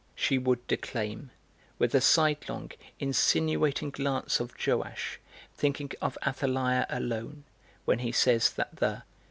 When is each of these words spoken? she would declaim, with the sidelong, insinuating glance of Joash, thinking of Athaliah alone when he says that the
she 0.15 0.39
would 0.39 0.65
declaim, 0.65 1.29
with 1.77 1.91
the 1.91 2.01
sidelong, 2.01 2.71
insinuating 2.99 3.91
glance 3.91 4.39
of 4.39 4.55
Joash, 4.65 5.19
thinking 5.55 5.91
of 6.01 6.17
Athaliah 6.25 6.87
alone 6.89 7.43
when 7.85 7.99
he 7.99 8.11
says 8.11 8.49
that 8.53 8.77
the 8.77 9.03